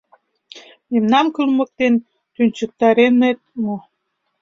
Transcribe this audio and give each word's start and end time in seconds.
—Мемнам 0.91 1.27
кылмыктен 1.35 1.93
тӱнчыктарынет 2.33 3.39
мо? 3.63 3.75